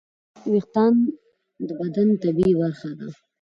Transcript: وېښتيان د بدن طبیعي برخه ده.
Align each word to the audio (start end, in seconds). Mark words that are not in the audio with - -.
وېښتيان 0.51 0.93
د 1.67 1.69
بدن 1.79 2.07
طبیعي 2.23 2.53
برخه 2.61 2.89
ده. 2.99 3.07